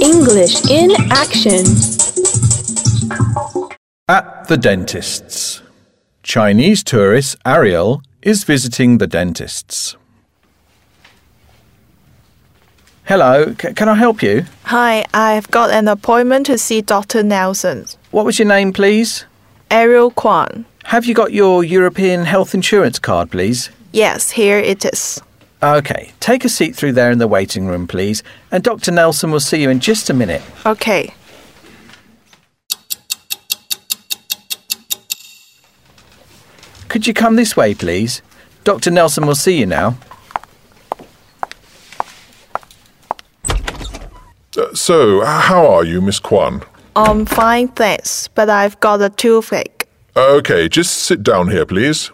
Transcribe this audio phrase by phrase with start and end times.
[0.00, 1.64] English in action.
[4.08, 5.62] At the dentist's.
[6.22, 9.96] Chinese tourist Ariel is visiting the dentist's.
[13.04, 14.44] Hello, c- can I help you?
[14.64, 17.22] Hi, I've got an appointment to see Dr.
[17.22, 17.86] Nelson.
[18.10, 19.24] What was your name, please?
[19.70, 20.64] Ariel Kwan.
[20.84, 23.70] Have you got your European health insurance card, please?
[23.92, 25.20] Yes, here it is.
[25.62, 28.92] OK, take a seat through there in the waiting room, please, and Dr.
[28.92, 30.42] Nelson will see you in just a minute.
[30.64, 31.12] Okay.
[36.88, 38.22] Could you come this way, please?
[38.64, 38.90] Dr.
[38.90, 39.98] Nelson will see you now.
[44.56, 46.62] Uh, so, how are you, Miss Kwan?
[46.96, 49.86] I'm fine, thanks, but I've got a toothache.
[50.16, 52.10] Okay, just sit down here, please.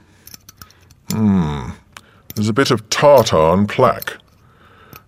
[2.36, 4.18] There's a bit of tartar and plaque.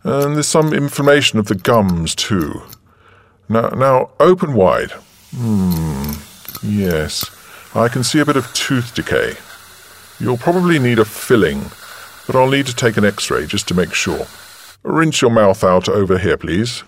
[0.03, 2.63] And there's some inflammation of the gums, too.
[3.51, 4.93] Now, now open wide.
[5.37, 6.13] Hmm.
[6.63, 7.31] Yes.
[7.75, 9.35] I can see a bit of tooth decay.
[10.19, 11.71] You'll probably need a filling,
[12.27, 14.27] but I'll need to take an x ray just to make sure.
[14.83, 16.83] Rinse your mouth out over here, please.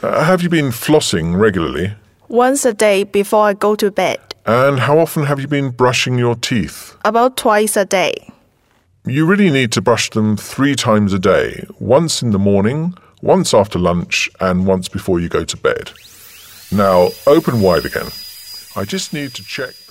[0.00, 1.94] Uh, have you been flossing regularly?
[2.28, 4.31] Once a day before I go to bed.
[4.44, 6.96] And how often have you been brushing your teeth?
[7.04, 8.14] About twice a day.
[9.06, 13.54] You really need to brush them three times a day once in the morning, once
[13.54, 15.92] after lunch, and once before you go to bed.
[16.72, 18.08] Now, open wide again.
[18.74, 19.82] I just need to check that.